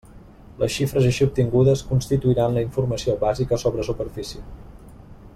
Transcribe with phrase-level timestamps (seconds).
[0.61, 4.43] Les xifres així obtingudes constituiran la informació bàsica sobre superfície.